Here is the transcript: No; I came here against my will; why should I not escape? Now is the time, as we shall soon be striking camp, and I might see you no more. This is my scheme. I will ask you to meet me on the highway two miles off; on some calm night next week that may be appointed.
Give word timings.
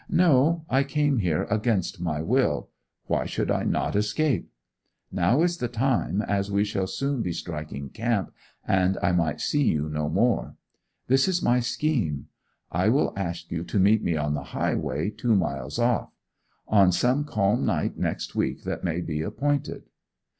No; 0.09 0.65
I 0.67 0.83
came 0.83 1.19
here 1.19 1.43
against 1.51 2.01
my 2.01 2.23
will; 2.23 2.69
why 3.05 3.27
should 3.27 3.51
I 3.51 3.61
not 3.61 3.95
escape? 3.95 4.49
Now 5.11 5.43
is 5.43 5.57
the 5.57 5.67
time, 5.67 6.23
as 6.23 6.49
we 6.49 6.63
shall 6.65 6.87
soon 6.87 7.21
be 7.21 7.31
striking 7.31 7.89
camp, 7.89 8.33
and 8.67 8.97
I 9.03 9.11
might 9.11 9.39
see 9.39 9.61
you 9.61 9.87
no 9.89 10.09
more. 10.09 10.55
This 11.05 11.27
is 11.27 11.43
my 11.43 11.59
scheme. 11.59 12.29
I 12.71 12.89
will 12.89 13.13
ask 13.15 13.51
you 13.51 13.63
to 13.65 13.79
meet 13.79 14.01
me 14.01 14.17
on 14.17 14.33
the 14.33 14.45
highway 14.57 15.11
two 15.11 15.35
miles 15.35 15.77
off; 15.77 16.09
on 16.67 16.91
some 16.91 17.23
calm 17.23 17.63
night 17.63 17.95
next 17.95 18.33
week 18.33 18.63
that 18.63 18.83
may 18.83 19.01
be 19.01 19.21
appointed. 19.21 19.83